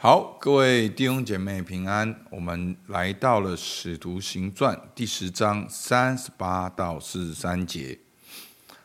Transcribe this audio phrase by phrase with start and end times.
[0.00, 2.14] 好，各位弟兄姐妹平安。
[2.30, 7.98] 我们来到了《使徒行传》第十章三十八到四十三节。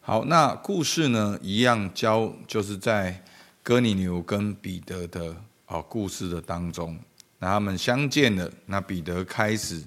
[0.00, 3.22] 好，那故事呢，一样教就是在
[3.62, 5.36] 哥尼流跟彼得的
[5.66, 6.98] 哦故事的当中，
[7.38, 8.50] 那他们相见了。
[8.64, 9.84] 那彼得开始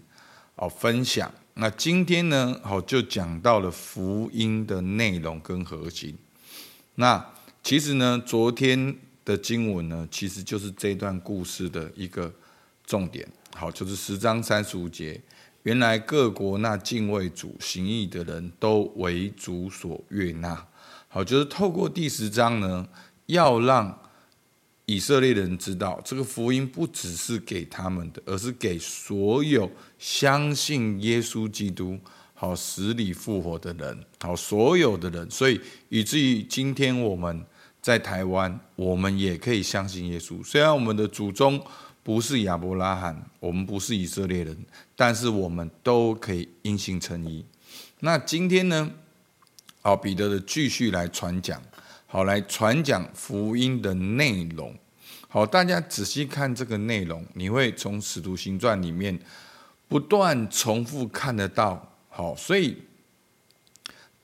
[0.53, 1.33] 哦分享。
[1.55, 6.15] 那今天呢，好就讲到了福音的内容跟核心。
[6.93, 7.25] 那
[7.63, 8.95] 其实呢，昨天。
[9.27, 12.33] 的经文呢，其实就是这段故事的一个
[12.85, 13.27] 重点。
[13.53, 15.19] 好，就是十章三十五节，
[15.63, 20.65] 原来各国那敬畏主、行义的人都为主所悦纳。
[21.09, 22.87] 好，就是透过第十章呢，
[23.25, 23.99] 要让
[24.85, 31.99] 以色列人知道，这个福音不只是给他们的，而是给所有相信耶稣基督、
[32.33, 35.29] 好死里复活的人，好所有的人。
[35.29, 35.59] 所以
[35.89, 37.45] 以至于今天我们。
[37.87, 40.43] 在台湾，我们也可以相信耶稣。
[40.43, 41.57] 虽然我们的祖宗
[42.03, 44.57] 不是亚伯拉罕，我们不是以色列人，
[44.93, 47.45] 但是我们都可以因信称义。
[48.01, 48.91] 那今天呢？
[49.81, 51.61] 好，彼得的继续来传讲，
[52.07, 54.75] 好来传讲福音的内容。
[55.29, 59.17] 好，大家仔细看这个内容，你会从使徒行传里面
[59.87, 61.89] 不断重复看得到。
[62.09, 62.77] 好，所以。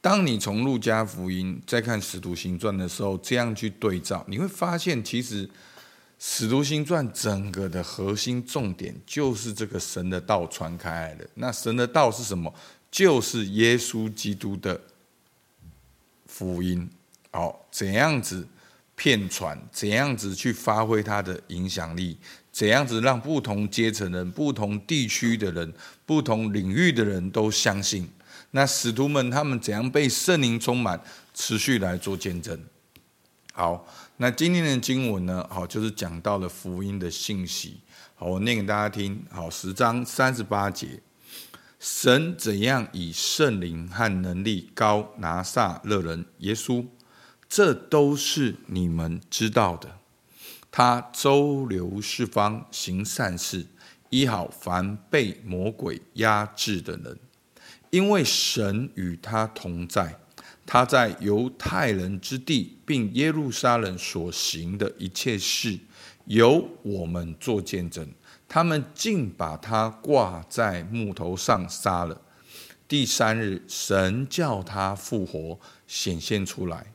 [0.03, 5.49] 当你从路加福音再看使徒行传的时候，这样去对照，你会发现，其实
[6.19, 11.25] 使徒行传整个的核心重点就是这个神的道传开来的。
[11.35, 12.53] 那神的道是什么？
[12.91, 14.81] 就是耶稣基督的
[16.25, 16.89] 福音。
[17.31, 18.45] 好，怎样子
[18.97, 19.57] 遍传？
[19.71, 22.17] 怎样子去发挥它的影响力？
[22.51, 25.73] 怎样子让不同阶层人、不同地区的人、
[26.05, 28.09] 不同领域的人都相信？
[28.55, 31.01] 那使徒们他们怎样被圣灵充满，
[31.33, 32.63] 持续来做见证？
[33.51, 33.87] 好，
[34.17, 35.47] 那今天的经文呢？
[35.49, 37.81] 好，就是讲到了福音的信息。
[38.13, 39.25] 好，我念给大家听。
[39.31, 41.01] 好，十章三十八节，
[41.79, 46.85] 神怎样以圣灵和能力膏拿撒勒人耶稣，
[47.49, 49.97] 这都是你们知道的。
[50.69, 53.65] 他周流四方，行善事，
[54.11, 57.17] 医好凡被魔鬼压制的人。
[57.93, 60.17] 因为神与他同在，
[60.65, 65.77] 他在犹太人之地并耶路撒冷所行的一切事，
[66.25, 68.07] 由我们做见证。
[68.49, 72.19] 他们竟把他挂在木头上杀了。
[72.87, 76.87] 第三日，神叫他复活，显现出来，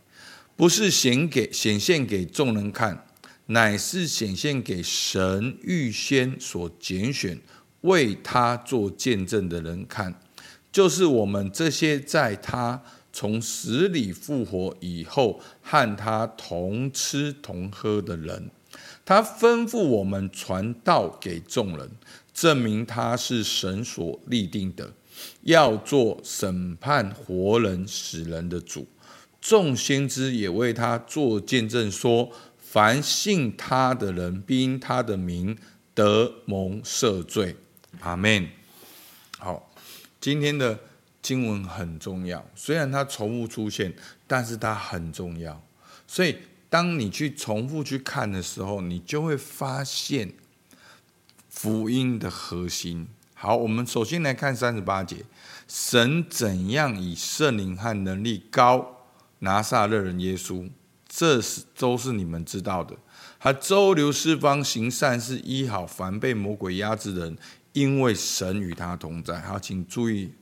[0.57, 3.07] 不是显给显现给众人看，
[3.47, 7.41] 乃是显现给神预先所拣选
[7.83, 10.13] 为他做见证的人看。
[10.78, 12.81] 就是我们这些在他
[13.12, 18.49] 从死里复活以后和他同吃同喝的人，
[19.05, 21.91] 他吩咐我们传道给众人，
[22.33, 24.93] 证明他是神所立定的，
[25.43, 28.87] 要做审判活人死人的主。
[29.41, 35.59] 众先知也为他做见证，说：凡信他的人，因他的名
[35.93, 37.56] 得蒙赦罪。
[37.99, 38.58] 阿门。
[40.21, 40.79] 今天的
[41.23, 43.95] 经文很重要，虽然它重复出现，
[44.27, 45.62] 但是它很重要。
[46.06, 46.37] 所以，
[46.69, 50.33] 当你去重复去看的时候，你就会发现
[51.49, 53.09] 福音的核心。
[53.34, 55.25] 好，我们首先来看三十八节：
[55.69, 59.06] 神怎样以圣灵和能力高
[59.41, 60.69] 拿撒勒人耶稣，
[61.09, 62.97] 这是都是你们知道的。
[63.38, 67.38] 他周流四方，行善事，医好凡被魔鬼压制的人。
[67.75, 70.32] 因为神与他同在，好，请注意，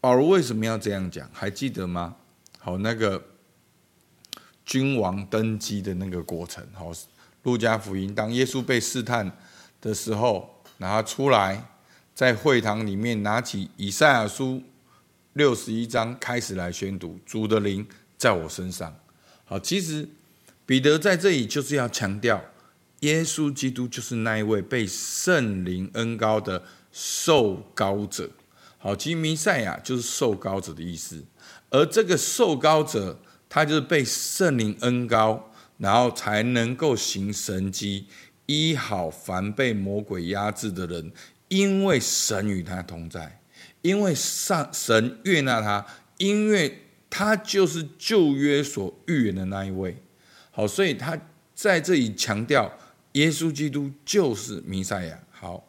[0.00, 1.28] 保罗为什么要这样讲？
[1.34, 2.16] 还记得吗？
[2.58, 3.22] 好，那个
[4.64, 6.66] 君王登基的那个过程。
[6.72, 6.90] 好，
[7.42, 9.30] 路加福音，当耶稣被试探
[9.82, 11.62] 的时候，然后出来，
[12.14, 14.62] 在会堂里面拿起以赛亚书
[15.34, 17.86] 六十一章开始来宣读：主的灵
[18.16, 18.96] 在我身上。
[19.44, 20.08] 好，其实
[20.68, 22.44] 彼得在这里就是要强调。
[23.00, 26.62] 耶稣基督就是那一位被圣灵恩膏的
[26.92, 28.28] 受膏者。
[28.76, 31.24] 好，其实弥赛亚就是受膏者的意思。
[31.70, 33.18] 而这个受膏者，
[33.48, 38.04] 他就是被圣灵恩膏，然后才能够行神迹，
[38.44, 41.10] 医好凡被魔鬼压制的人。
[41.48, 43.40] 因为神与他同在，
[43.80, 45.86] 因为上神悦纳他，
[46.18, 50.02] 因为他就是旧约所预言的那一位。
[50.58, 51.16] 好，所以他
[51.54, 52.68] 在这里强调。
[53.12, 55.16] 耶稣基督就是弥赛亚。
[55.30, 55.64] 好，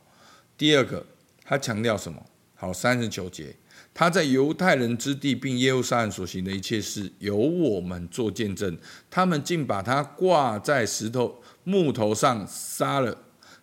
[0.58, 1.06] 第二个，
[1.46, 2.20] 他强调什么？
[2.56, 3.56] 好，三十九节，
[3.94, 8.76] 他在犹太人之地并耶路撒冷所行的一切事，由我们做见证。
[9.12, 13.16] 他们竟把他挂在石头木头上杀了。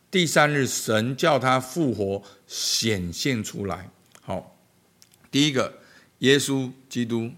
[0.09, 3.91] 第三日，神叫他复活，显现出来。
[4.23, 4.57] 好，
[5.31, 5.81] 第一个，
[6.21, 7.33] 耶稣基督，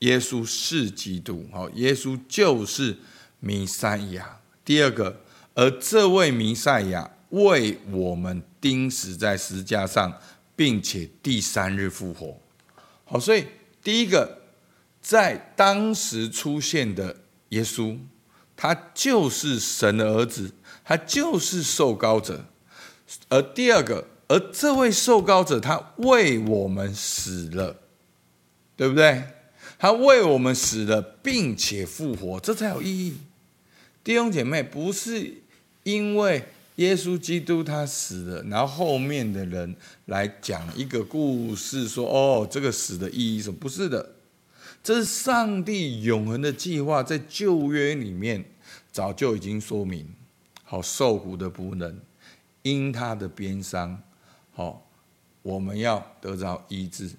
[0.00, 1.46] 耶稣是基督。
[1.52, 2.98] 好，耶稣就是
[3.40, 4.40] 弥赛亚。
[4.64, 5.20] 第二个，
[5.54, 10.18] 而这位弥赛亚为我们钉死在十字架上。
[10.56, 12.38] 并且第三日复活，
[13.06, 13.46] 好，所以
[13.82, 14.42] 第一个
[15.00, 17.16] 在当时出现的
[17.48, 17.96] 耶稣，
[18.54, 20.52] 他就是神的儿子，
[20.84, 22.44] 他就是受膏者。
[23.30, 27.78] 而第二个，而这位受膏者，他为我们死了，
[28.76, 29.24] 对不对？
[29.78, 33.16] 他为我们死了，并且复活，这才有意义。
[34.02, 35.42] 弟兄姐妹，不是
[35.82, 36.44] 因为。
[36.76, 39.76] 耶稣基督他死了，然后后面的人
[40.06, 43.56] 来讲一个故事，说：“哦，这个死的意义什么？
[43.60, 44.14] 不是的，
[44.82, 48.42] 这是上帝永恒的计划，在旧约里面
[48.90, 50.08] 早就已经说明。
[50.64, 52.00] 好，受苦的仆人，
[52.62, 54.02] 因他的鞭伤，
[54.52, 54.88] 好，
[55.42, 57.10] 我们要得着医治，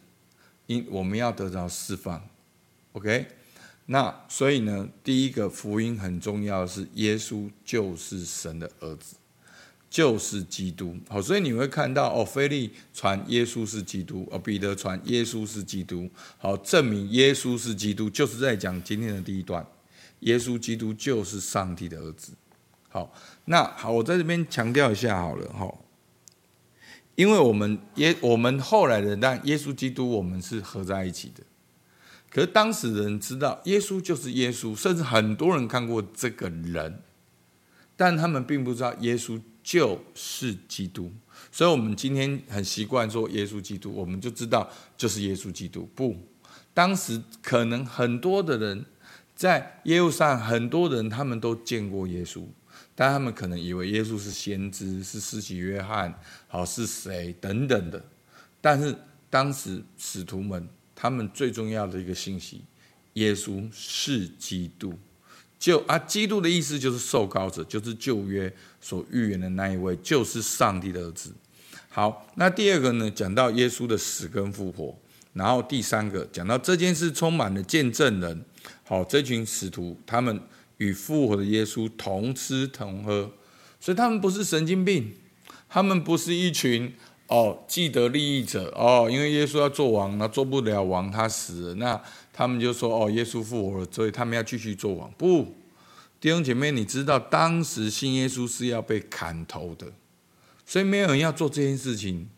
[0.66, 2.28] 因我们要得着释放。
[2.94, 3.28] OK，
[3.92, 9.16] 那所以呢，第一个福音很重要是，耶稣就是神的儿子。”
[9.92, 19.68] 就是基督，好，所以你会看到哦，腓利传耶稣是基督，哦，彼得传耶稣是基督，好，证明耶稣是基督，就是在讲今天的第一段，
[20.22, 22.32] 耶稣基督就是上帝的儿子。
[22.88, 25.70] 好，那好，我在这边强调一下好了哈，
[27.16, 31.44] 因为我们耶，我们后来的，但耶稣基督我们是合在一起的，
[32.32, 37.04] 可是当时人知道耶稣就是耶稣，甚至很多人看过这个人，
[37.96, 39.40] 但他们并不知道耶稣。
[39.64, 41.12] 就是基督，
[41.52, 44.68] 所以我们今天很习惯说耶稣基督，我们就知道
[44.98, 45.88] 就是耶稣基督。
[45.94, 46.18] 不，
[46.74, 48.84] 当时可能很多的人
[49.36, 52.44] 在耶路撒冷，很多人他们都见过耶稣，
[52.96, 58.04] 但他们可能以为耶稣是先知，是施洗约翰，好是谁等等的。
[58.60, 58.96] 但是
[59.30, 60.68] 当时使徒们
[61.02, 62.62] 他们最重要的一个信息，
[63.14, 64.94] 耶稣是基督。
[65.58, 71.34] 就啊，基督的意思就是受膏者，就是旧约所预言的那一位，就是上帝的儿子。
[71.90, 74.96] 好，那第二个呢，讲到耶稣的死跟复活，
[75.34, 78.46] 然后第三个讲到这件事充满了见证人。
[78.84, 80.40] 好，这群使徒他们
[80.78, 83.32] 与复活的耶稣同吃同喝，
[83.80, 85.16] 所以他们不是神经病，
[85.68, 86.94] 他们不是一群
[87.32, 92.02] 哦既得利益者哦，因为耶稣要做王，那做不了王，他死了那。
[92.34, 95.54] 他们就说：“哦，耶稣复活了，所以他们要继续做王。”不，
[96.20, 99.92] 弟兄姐妹，你知道当时信耶稣是要被砍头的，
[100.66, 102.30] 所以没有人要做这件事情。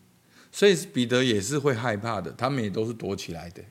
[0.50, 3.62] 所以彼得也是会害怕的，他们也都是躲起来的。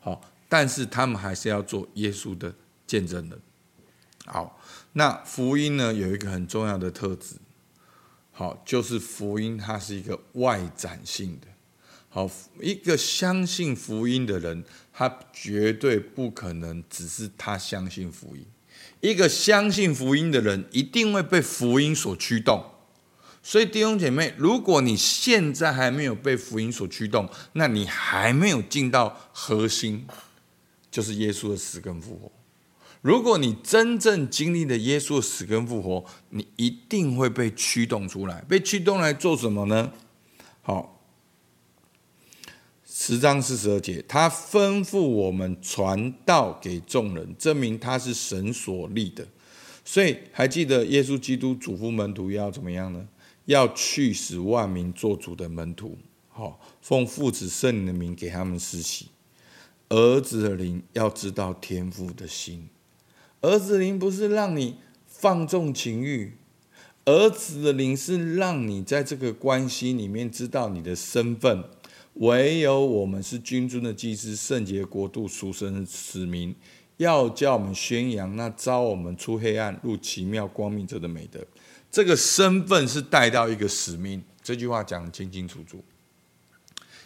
[0.00, 2.52] 好，但是他们还是要做耶稣的
[2.86, 3.38] 见证人。
[4.24, 4.58] 好，
[4.94, 7.36] 那福音呢，有一个很重要的特质，
[8.40, 11.46] 好，就是福音它是一个外展性的。
[12.08, 12.26] 好，
[12.58, 18.42] 一个相信福音的人，他绝对不可能只是他相信福音。
[19.00, 22.64] 一个相信福音的人，一定会被福音所驱动。
[23.42, 30.06] 所以弟兄姐妹，如果你现在还没有被福音所驱动，那你还没有进到核心，
[30.90, 32.32] 就是耶稣的死跟复活。
[33.02, 38.42] 如果你真正经历了耶稣的死跟复活，你一定会被驱动出来。
[38.48, 39.92] 被驱动来做什么呢？
[40.62, 40.96] 好。
[42.84, 49.26] 十章四十二节，他吩咐我们传道给众人，证明他是神所立的。
[49.82, 53.08] 所以还记得耶稣基督嘱咐门徒要怎么样呢？
[53.46, 55.96] 要去使万民做主的门徒，
[56.28, 59.06] 好，奉父子圣灵的名给他们施洗。
[59.88, 62.68] 儿子的灵要知道天父的心，
[63.42, 66.36] 儿子的灵不是让你放纵情欲，
[67.04, 71.64] 儿子的灵是让你在这个关系里面知道你的身份。
[72.14, 76.54] 唯有我们是君尊的祭司，圣洁国度，属神的子民，
[76.98, 81.40] 要叫我们宣扬那召我们出黑暗入奇妙光明者的美德。
[81.90, 85.82] 这个身份是带到一个使命，这句话讲得清清楚楚。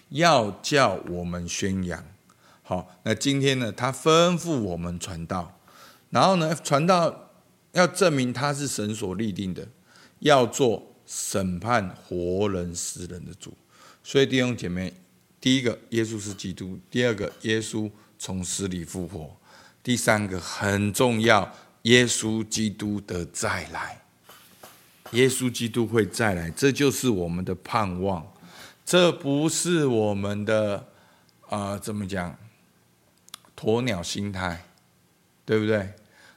[0.09, 2.05] 要叫我们宣扬。
[2.63, 5.61] 好，那今天呢，他吩咐我们传道，
[6.15, 7.33] 然后呢，传道
[7.73, 9.67] 要证明他是神所立定的，
[10.21, 13.53] 要做审判活人死人的主。
[14.05, 14.95] 所以弟兄姐妹，
[15.41, 19.37] 第一个，耶稣是基督；第二个，耶稣从死里复活；
[19.83, 21.53] 第三个很重要，
[21.83, 24.01] 耶稣基督的再来。
[25.11, 28.33] 耶稣基督会再来，这就是我们的盼望。
[28.85, 30.87] 这不是我们的
[31.49, 32.39] 啊、怎么讲？
[33.59, 34.65] 鸵鸟心态，
[35.45, 35.93] 对不对？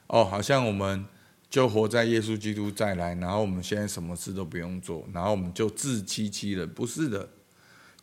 [0.08, 1.04] 哦，好像我们
[1.50, 6.68] 就活在耶稣基督再来，然后我们现在什么事都不用做，然后我们就自欺欺人。
[6.68, 7.28] 不是的，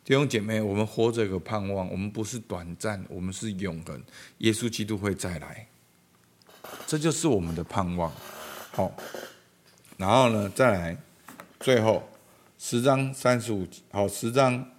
[0.04, 4.02] 弟兄姐妹，我们活着有个盼望，我们不是短暂，我们是永恒。
[4.38, 5.66] 耶稣基督会再来，
[6.86, 8.12] 这就是我们的盼望。
[8.72, 8.92] 好，
[9.96, 10.96] 然后呢，再来，
[11.58, 12.08] 最后
[12.58, 14.70] 十章三十五，好，十章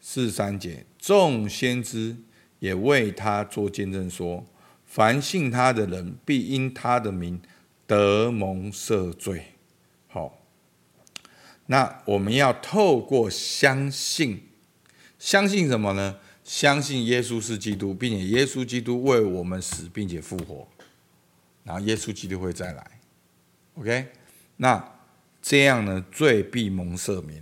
[0.00, 2.16] 四十三节，众先知
[2.58, 4.42] 也为他做见证说。
[4.90, 7.40] 凡信他的人，必因他的名
[7.86, 9.52] 得蒙赦罪。
[10.08, 10.36] 好，
[11.66, 14.48] 那我们要透过相信，
[15.16, 16.18] 相信什么呢？
[16.42, 20.66] 相信耶稣是基督，并且耶稣基督为我们死，并且复活，
[21.62, 23.00] 然后耶稣基督会再来。
[23.74, 24.08] OK，
[24.56, 24.92] 那
[25.40, 27.40] 这样呢，罪必蒙赦免。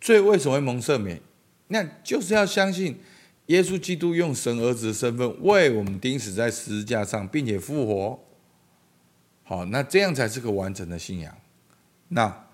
[0.00, 1.20] 罪为什么会蒙赦免？
[1.66, 3.00] 那就是要相信。
[3.46, 8.18] 耶稣基督用神儿子的身份为我们钉死在十字架上，并且复活。
[9.42, 11.36] 好，那这样才是个完整的信仰。
[12.08, 12.44] 那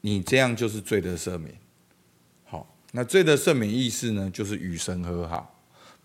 [0.00, 1.52] 你这样就是罪得赦免。
[2.44, 5.54] 好，那罪得赦免意思呢，就是与神和好，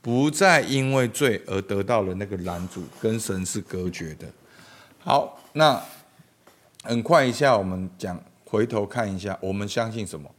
[0.02, 4.28] 不再因为罪而得到了那个拦阻，跟神是隔绝的。
[5.00, 5.82] 好，那
[6.84, 10.30] 很快一下，我们讲，回头看一下，我们相信什么？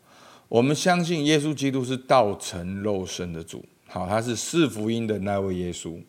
[0.48, 3.64] 我们相信耶稣基督是道成肉身的主。
[3.94, 6.02] 好，他是四福音的那位耶稣。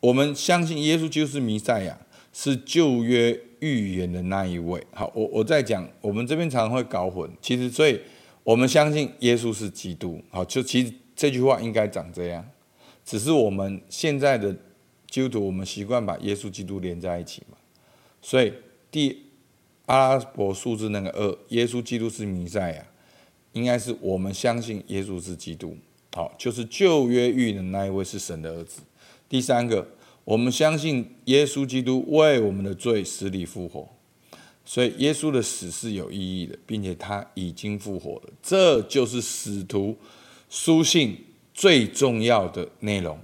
[0.00, 1.96] 我们相信耶稣就是弥赛亚，
[2.32, 4.84] 是旧约预言的那一位。
[4.92, 7.30] 好，我我在讲，我们这边常常会搞混。
[7.40, 8.00] 其实，所以
[8.42, 10.20] 我们相信耶稣是基督。
[10.28, 12.44] 好，就其实这句话应该长这样，
[13.04, 14.52] 只是我们现在的
[15.08, 17.56] 基督徒，我们习惯把耶稣基督连在一起嘛。
[18.20, 18.52] 所以
[18.90, 19.22] 第
[19.86, 22.84] 阿拉伯数字那个二，耶稣基督是弥赛亚，
[23.52, 25.76] 应该是我们相信耶稣是基督。
[26.14, 28.82] 好，就是旧约预的那一位是神的儿子。
[29.28, 29.84] 第三个，
[30.24, 33.88] 我们相信耶稣基督为我们的罪死里复活，
[34.64, 38.32] 所以耶稣的死是有意义的，并且他已经复活了。
[38.40, 39.96] 这就是使徒
[40.48, 41.18] 书信
[41.52, 43.18] 最重要的内容。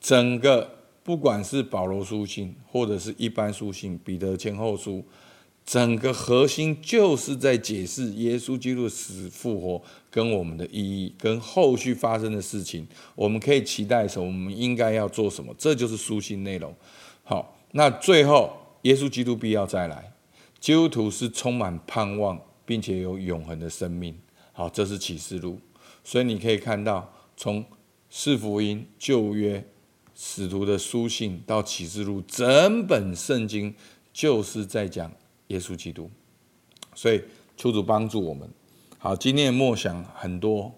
[0.00, 5.04] 整个不管是保罗书信，或者是一般书信，彼得前后书。
[5.68, 14.26] 整个核心就是在解释耶稣基督死复活跟我们的意义，跟后续发生的事情，我们可以期待什么？
[14.28, 15.54] 我们应该要做什么？
[15.58, 16.74] 这就是书信内容。
[17.22, 20.10] 好，那最后耶稣基督必要再来，
[20.58, 24.18] 基督徒是充满盼望，并且有永恒的生命。
[24.52, 25.60] 好，这是启示录，
[26.02, 27.62] 所以你可以看到，从
[28.08, 29.62] 四福音、旧约、
[30.14, 33.74] 使徒的书信到启示录，整本圣经
[34.14, 35.12] 就是在讲。
[35.48, 36.10] 耶稣基督，
[36.94, 37.22] 所以
[37.56, 38.48] 求主帮助我们。
[38.98, 40.72] 好，今天的默想很多，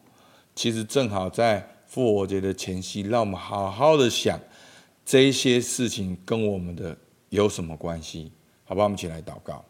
[0.55, 4.39] 其实正好在复活节的前夕，让我们好好的想
[5.05, 6.97] 这些事情跟我们的
[7.31, 8.31] 有什么关系？
[8.65, 9.65] 好吧，我们一起来祷告。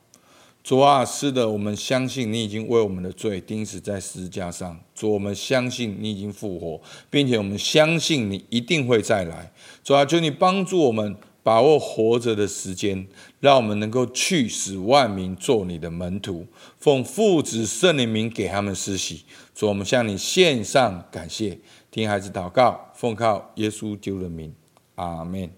[0.63, 4.79] 主啊，是的，我们相信你已经为我们的罪钉死在十字架上。
[4.95, 9.51] 主，我们相信你已经复活，并且我们相信你一定会再来。
[9.83, 11.17] 主啊，求你帮助我们。
[11.43, 13.07] 把握活着的时间，
[13.41, 16.47] 让我们能够去使万民做你的门徒，
[16.79, 19.25] 奉父子圣灵名给他们施洗。
[19.55, 21.59] 主，我们向你献上感谢，
[21.91, 24.55] 听孩子祷告，奉靠耶稣基督的名，
[24.95, 25.51] 阿门。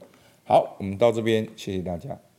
[0.44, 2.31] 好，我们到这边，谢谢大家。